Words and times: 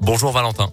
Bonjour 0.00 0.32
Valentin. 0.32 0.70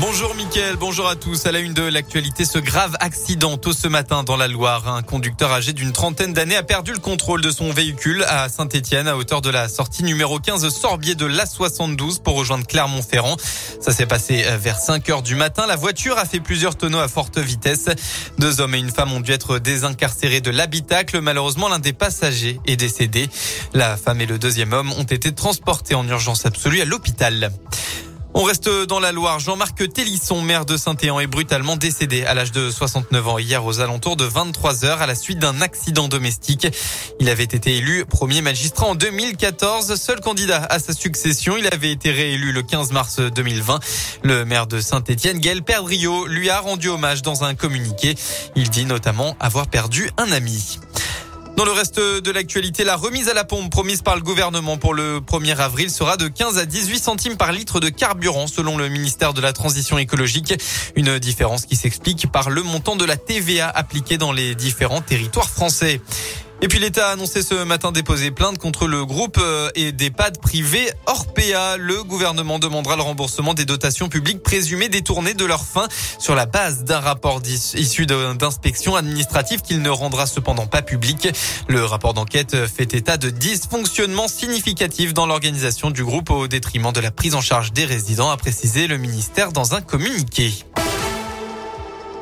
Bonjour 0.00 0.34
Mickaël, 0.34 0.76
bonjour 0.76 1.06
à 1.08 1.14
tous. 1.14 1.44
À 1.44 1.52
la 1.52 1.58
une 1.58 1.74
de 1.74 1.82
l'actualité, 1.82 2.46
ce 2.46 2.58
grave 2.58 2.96
accident 3.00 3.58
tôt 3.58 3.74
ce 3.74 3.86
matin 3.86 4.22
dans 4.22 4.38
la 4.38 4.48
Loire. 4.48 4.88
Un 4.88 5.02
conducteur 5.02 5.52
âgé 5.52 5.74
d'une 5.74 5.92
trentaine 5.92 6.32
d'années 6.32 6.56
a 6.56 6.62
perdu 6.62 6.92
le 6.92 6.98
contrôle 6.98 7.42
de 7.42 7.50
son 7.50 7.70
véhicule 7.70 8.24
à 8.26 8.48
Saint-Etienne 8.48 9.08
à 9.08 9.16
hauteur 9.18 9.42
de 9.42 9.50
la 9.50 9.68
sortie 9.68 10.02
numéro 10.02 10.38
15 10.38 10.66
Sorbier 10.70 11.14
de 11.16 11.26
l'A72 11.26 12.22
pour 12.22 12.34
rejoindre 12.34 12.66
Clermont-Ferrand. 12.66 13.36
Ça 13.82 13.92
s'est 13.92 14.06
passé 14.06 14.42
vers 14.58 14.78
5 14.78 15.06
heures 15.10 15.22
du 15.22 15.34
matin. 15.34 15.66
La 15.66 15.76
voiture 15.76 16.16
a 16.16 16.24
fait 16.24 16.40
plusieurs 16.40 16.76
tonneaux 16.76 17.00
à 17.00 17.08
forte 17.08 17.36
vitesse. 17.36 17.90
Deux 18.38 18.62
hommes 18.62 18.74
et 18.74 18.78
une 18.78 18.90
femme 18.90 19.12
ont 19.12 19.20
dû 19.20 19.32
être 19.32 19.58
désincarcérés 19.58 20.40
de 20.40 20.50
l'habitacle. 20.50 21.20
Malheureusement, 21.20 21.68
l'un 21.68 21.78
des 21.78 21.92
passagers 21.92 22.58
est 22.66 22.76
décédé. 22.76 23.28
La 23.74 23.98
femme 23.98 24.22
et 24.22 24.26
le 24.26 24.38
deuxième 24.38 24.72
homme 24.72 24.94
ont 24.94 25.04
été 25.04 25.34
transportés 25.34 25.94
en 25.94 26.08
urgence 26.08 26.46
absolue 26.46 26.80
à 26.80 26.86
l'hôpital. 26.86 27.52
On 28.32 28.44
reste 28.44 28.68
dans 28.86 29.00
la 29.00 29.10
Loire. 29.10 29.40
Jean-Marc 29.40 29.92
Télisson, 29.92 30.40
maire 30.40 30.64
de 30.64 30.76
Saint-Éan, 30.76 31.18
est 31.18 31.26
brutalement 31.26 31.76
décédé 31.76 32.24
à 32.24 32.34
l'âge 32.34 32.52
de 32.52 32.70
69 32.70 33.28
ans 33.28 33.38
hier 33.38 33.64
aux 33.64 33.80
alentours 33.80 34.16
de 34.16 34.24
23 34.24 34.84
heures 34.84 35.02
à 35.02 35.06
la 35.06 35.16
suite 35.16 35.40
d'un 35.40 35.60
accident 35.60 36.06
domestique. 36.06 36.68
Il 37.18 37.28
avait 37.28 37.42
été 37.42 37.76
élu 37.76 38.04
premier 38.06 38.40
magistrat 38.40 38.86
en 38.86 38.94
2014, 38.94 39.96
seul 39.96 40.20
candidat 40.20 40.64
à 40.70 40.78
sa 40.78 40.92
succession. 40.92 41.56
Il 41.56 41.66
avait 41.66 41.90
été 41.90 42.12
réélu 42.12 42.52
le 42.52 42.62
15 42.62 42.92
mars 42.92 43.18
2020. 43.18 43.80
Le 44.22 44.44
maire 44.44 44.68
de 44.68 44.80
Saint-Étienne, 44.80 45.40
Gaël 45.40 45.62
Perdriau, 45.62 46.26
lui 46.26 46.50
a 46.50 46.60
rendu 46.60 46.88
hommage 46.88 47.22
dans 47.22 47.42
un 47.42 47.54
communiqué. 47.54 48.14
Il 48.54 48.70
dit 48.70 48.84
notamment 48.84 49.36
avoir 49.40 49.66
perdu 49.66 50.08
un 50.18 50.30
ami. 50.30 50.78
Dans 51.60 51.66
le 51.66 51.72
reste 51.72 52.00
de 52.00 52.30
l'actualité, 52.30 52.84
la 52.84 52.96
remise 52.96 53.28
à 53.28 53.34
la 53.34 53.44
pompe 53.44 53.70
promise 53.70 54.00
par 54.00 54.16
le 54.16 54.22
gouvernement 54.22 54.78
pour 54.78 54.94
le 54.94 55.20
1er 55.20 55.58
avril 55.58 55.90
sera 55.90 56.16
de 56.16 56.26
15 56.26 56.56
à 56.56 56.64
18 56.64 56.98
centimes 56.98 57.36
par 57.36 57.52
litre 57.52 57.80
de 57.80 57.90
carburant 57.90 58.46
selon 58.46 58.78
le 58.78 58.88
ministère 58.88 59.34
de 59.34 59.42
la 59.42 59.52
Transition 59.52 59.98
écologique. 59.98 60.54
Une 60.96 61.18
différence 61.18 61.66
qui 61.66 61.76
s'explique 61.76 62.32
par 62.32 62.48
le 62.48 62.62
montant 62.62 62.96
de 62.96 63.04
la 63.04 63.18
TVA 63.18 63.68
appliquée 63.68 64.16
dans 64.16 64.32
les 64.32 64.54
différents 64.54 65.02
territoires 65.02 65.50
français. 65.50 66.00
Et 66.62 66.68
puis 66.68 66.78
l'État 66.78 67.08
a 67.08 67.12
annoncé 67.12 67.40
ce 67.42 67.54
matin 67.64 67.90
déposer 67.90 68.30
plainte 68.30 68.58
contre 68.58 68.86
le 68.86 69.06
groupe 69.06 69.38
euh, 69.40 69.70
et 69.74 69.92
d'EHPAD 69.92 70.40
privés 70.40 70.90
Orpea. 71.06 71.78
Le 71.78 72.04
gouvernement 72.04 72.58
demandera 72.58 72.96
le 72.96 73.02
remboursement 73.02 73.54
des 73.54 73.64
dotations 73.64 74.10
publiques 74.10 74.42
présumées 74.42 74.90
détournées 74.90 75.32
de 75.32 75.46
leur 75.46 75.64
fin 75.64 75.88
sur 76.18 76.34
la 76.34 76.44
base 76.44 76.84
d'un 76.84 77.00
rapport 77.00 77.40
issu 77.46 78.04
d'inspection 78.04 78.94
administrative 78.94 79.62
qu'il 79.62 79.80
ne 79.80 79.88
rendra 79.88 80.26
cependant 80.26 80.66
pas 80.66 80.82
public. 80.82 81.28
Le 81.66 81.82
rapport 81.82 82.12
d'enquête 82.12 82.66
fait 82.66 82.92
état 82.92 83.16
de 83.16 83.30
dysfonctionnements 83.30 84.28
significatifs 84.28 85.14
dans 85.14 85.26
l'organisation 85.26 85.90
du 85.90 86.04
groupe 86.04 86.28
au 86.28 86.46
détriment 86.46 86.92
de 86.92 87.00
la 87.00 87.10
prise 87.10 87.34
en 87.34 87.40
charge 87.40 87.72
des 87.72 87.86
résidents, 87.86 88.30
a 88.30 88.36
précisé 88.36 88.86
le 88.86 88.98
ministère 88.98 89.52
dans 89.52 89.74
un 89.74 89.80
communiqué. 89.80 90.52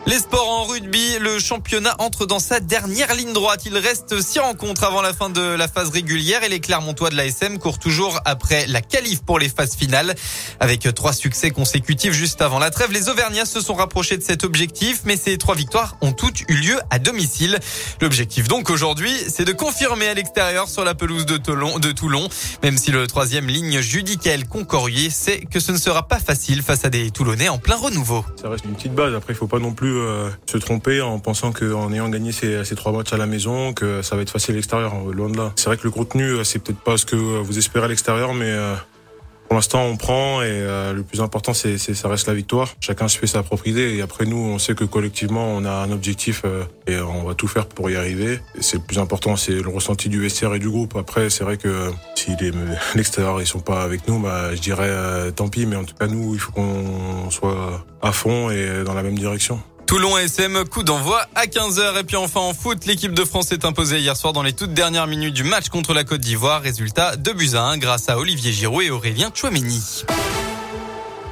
Les 0.08 0.20
sports 0.20 0.48
en 0.48 0.64
rugby, 0.64 1.18
le 1.20 1.38
championnat 1.38 1.94
entre 1.98 2.24
dans 2.24 2.38
sa 2.38 2.60
dernière 2.60 3.14
ligne 3.14 3.34
droite. 3.34 3.64
Il 3.66 3.76
reste 3.76 4.22
six 4.22 4.38
rencontres 4.38 4.84
avant 4.84 5.02
la 5.02 5.12
fin 5.12 5.28
de 5.28 5.42
la 5.42 5.68
phase 5.68 5.90
régulière 5.90 6.42
et 6.42 6.48
les 6.48 6.60
Clermontois 6.60 7.10
de 7.10 7.14
l'ASM 7.14 7.58
courent 7.58 7.78
toujours 7.78 8.18
après 8.24 8.66
la 8.68 8.80
qualif 8.80 9.20
pour 9.20 9.38
les 9.38 9.50
phases 9.50 9.76
finales. 9.76 10.14
Avec 10.60 10.88
trois 10.94 11.12
succès 11.12 11.50
consécutifs 11.50 12.14
juste 12.14 12.40
avant 12.40 12.58
la 12.58 12.70
trêve, 12.70 12.90
les 12.90 13.10
Auvergnats 13.10 13.44
se 13.44 13.60
sont 13.60 13.74
rapprochés 13.74 14.16
de 14.16 14.22
cet 14.22 14.44
objectif, 14.44 15.02
mais 15.04 15.18
ces 15.18 15.36
trois 15.36 15.54
victoires 15.54 15.98
ont 16.00 16.12
toutes 16.12 16.40
eu 16.48 16.54
lieu 16.54 16.78
à 16.88 16.98
domicile. 16.98 17.58
L'objectif 18.00 18.48
donc 18.48 18.70
aujourd'hui, 18.70 19.12
c'est 19.28 19.44
de 19.44 19.52
confirmer 19.52 20.08
à 20.08 20.14
l'extérieur 20.14 20.70
sur 20.70 20.84
la 20.84 20.94
pelouse 20.94 21.26
de 21.26 21.36
Toulon, 21.36 22.28
même 22.62 22.78
si 22.78 22.92
le 22.92 23.06
troisième 23.08 23.46
ligne 23.46 23.82
Judicaël 23.82 24.48
Concorier 24.48 25.10
sait 25.10 25.40
que 25.40 25.60
ce 25.60 25.70
ne 25.70 25.76
sera 25.76 26.08
pas 26.08 26.18
facile 26.18 26.62
face 26.62 26.86
à 26.86 26.88
des 26.88 27.10
Toulonnais 27.10 27.50
en 27.50 27.58
plein 27.58 27.76
renouveau. 27.76 28.24
Ça 28.40 28.48
reste 28.48 28.64
une 28.64 28.74
petite 28.74 28.94
base, 28.94 29.14
après 29.14 29.34
il 29.34 29.36
faut 29.36 29.46
pas 29.46 29.58
non 29.58 29.74
plus 29.74 29.97
euh, 29.98 30.30
se 30.46 30.58
tromper 30.58 31.00
en 31.00 31.18
pensant 31.18 31.52
qu'en 31.52 31.92
ayant 31.92 32.08
gagné 32.08 32.32
ces, 32.32 32.74
trois 32.76 32.92
matchs 32.92 33.12
à 33.12 33.16
la 33.16 33.26
maison, 33.26 33.72
que 33.72 34.02
ça 34.02 34.16
va 34.16 34.22
être 34.22 34.30
facile 34.30 34.54
à 34.54 34.56
l'extérieur, 34.56 34.94
loin 35.12 35.28
de 35.28 35.36
là. 35.36 35.52
C'est 35.56 35.66
vrai 35.66 35.76
que 35.76 35.84
le 35.84 35.90
contenu, 35.90 36.24
euh, 36.24 36.44
c'est 36.44 36.58
peut-être 36.58 36.80
pas 36.80 36.96
ce 36.96 37.06
que 37.06 37.16
vous 37.16 37.58
espérez 37.58 37.86
à 37.86 37.88
l'extérieur, 37.88 38.34
mais 38.34 38.50
euh, 38.50 38.74
pour 39.46 39.54
l'instant, 39.54 39.82
on 39.84 39.96
prend 39.96 40.42
et 40.42 40.60
le 40.94 41.02
plus 41.02 41.22
important, 41.22 41.54
c'est, 41.54 41.78
ça 41.78 42.08
reste 42.08 42.26
la 42.26 42.34
victoire. 42.34 42.68
Chacun 42.80 43.08
se 43.08 43.18
fait 43.18 43.26
sa 43.26 43.42
propre 43.42 43.66
idée 43.66 43.96
et 43.96 44.02
après 44.02 44.26
nous, 44.26 44.36
on 44.36 44.58
sait 44.58 44.74
que 44.74 44.84
collectivement, 44.84 45.54
on 45.56 45.64
a 45.64 45.70
un 45.70 45.90
objectif 45.90 46.42
et 46.86 46.98
on 47.00 47.22
va 47.22 47.34
tout 47.34 47.48
faire 47.48 47.64
pour 47.64 47.88
y 47.88 47.96
arriver. 47.96 48.40
C'est 48.60 48.76
le 48.76 48.82
plus 48.82 48.98
important, 48.98 49.36
c'est 49.36 49.54
le 49.54 49.68
ressenti 49.70 50.10
du 50.10 50.20
vestiaire 50.20 50.52
et 50.52 50.58
du 50.58 50.68
groupe. 50.68 50.96
Après, 50.96 51.30
c'est 51.30 51.44
vrai 51.44 51.56
que 51.56 51.90
si 52.14 52.32
l'extérieur 52.94 53.40
ils 53.40 53.46
sont 53.46 53.60
pas 53.60 53.82
avec 53.82 54.06
nous, 54.06 54.18
bah 54.18 54.54
je 54.54 54.60
dirais 54.60 55.32
tant 55.34 55.48
pis. 55.48 55.64
Mais 55.64 55.76
en 55.76 55.84
tout 55.84 55.94
cas, 55.94 56.08
nous, 56.08 56.34
il 56.34 56.40
faut 56.40 56.52
qu'on 56.52 57.30
soit 57.30 57.86
à 58.02 58.12
fond 58.12 58.50
et 58.50 58.84
dans 58.84 58.92
la 58.92 59.02
même 59.02 59.18
direction. 59.18 59.62
Toulon 59.88 60.18
SM, 60.18 60.64
coup 60.66 60.82
d'envoi 60.82 61.26
à 61.34 61.46
15h. 61.46 61.98
Et 61.98 62.04
puis 62.04 62.16
enfin 62.16 62.40
en 62.40 62.52
foot, 62.52 62.84
l'équipe 62.84 63.14
de 63.14 63.24
France 63.24 63.46
s'est 63.46 63.64
imposée 63.64 64.00
hier 64.00 64.18
soir 64.18 64.34
dans 64.34 64.42
les 64.42 64.52
toutes 64.52 64.74
dernières 64.74 65.06
minutes 65.06 65.32
du 65.32 65.44
match 65.44 65.70
contre 65.70 65.94
la 65.94 66.04
Côte 66.04 66.20
d'Ivoire. 66.20 66.60
Résultat 66.60 67.16
de 67.16 67.32
buts 67.32 67.54
à 67.54 67.62
1 67.62 67.78
grâce 67.78 68.10
à 68.10 68.18
Olivier 68.18 68.52
Giroud 68.52 68.82
et 68.84 68.90
Aurélien 68.90 69.30
Chouameni. 69.32 70.04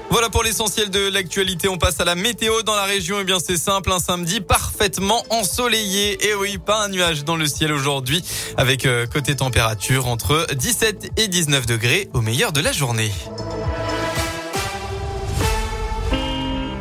Voilà 0.09 0.31
pour 0.31 0.43
l'essentiel 0.43 0.89
de 0.89 1.11
l'actualité. 1.11 1.69
On 1.69 1.77
passe 1.77 2.00
à 2.00 2.06
la 2.06 2.15
météo 2.15 2.62
dans 2.62 2.75
la 2.75 2.84
région. 2.84 3.19
Eh 3.21 3.25
bien, 3.25 3.41
c'est 3.41 3.59
simple. 3.59 3.93
Un 3.93 3.99
samedi 3.99 4.41
parfaitement 4.41 5.23
ensoleillé. 5.28 6.27
Et 6.27 6.34
oui, 6.34 6.56
pas 6.56 6.83
un 6.83 6.88
nuage 6.88 7.25
dans 7.25 7.37
le 7.37 7.47
ciel 7.47 7.75
aujourd'hui. 7.75 8.25
Avec 8.56 8.87
euh, 8.87 9.05
côté 9.06 9.37
température 9.37 10.09
entre 10.09 10.47
17 10.55 11.11
et 11.19 11.28
19 11.28 11.67
degrés 11.67 12.09
au 12.15 12.23
meilleur 12.23 12.53
de 12.53 12.62
la 12.62 12.73
journée. 12.73 13.12